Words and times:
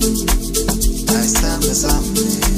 I 0.00 1.22
stand 1.22 1.60
beside 1.62 2.06
me. 2.14 2.57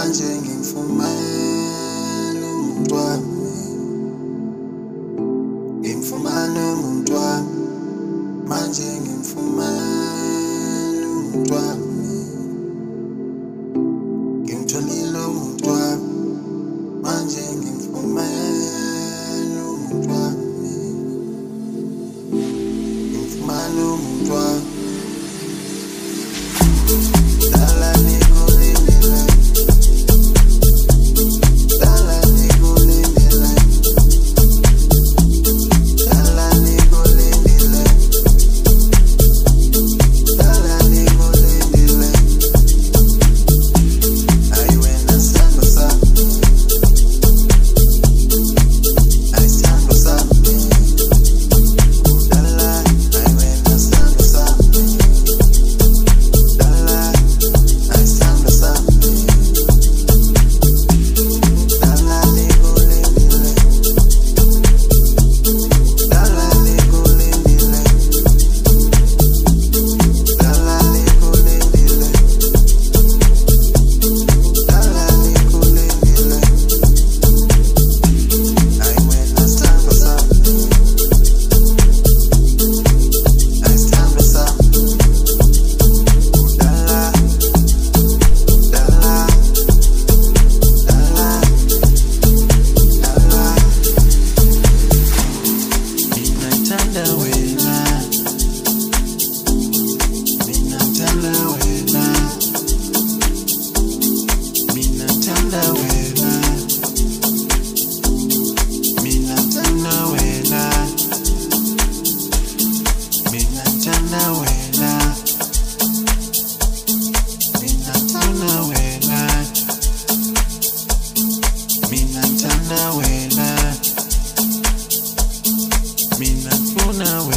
manje 0.00 0.24
ngimfumane 0.40 2.46
umuntu 2.56 2.92
wami. 2.96 3.52
Ngimfumane 5.80 6.60
umuntu 6.74 7.10
wami. 7.20 7.56
Manje 8.48 8.88
ngimfumane 9.02 11.04
umuntu 11.20 11.52
wami. 11.52 11.69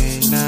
night. 0.04 0.43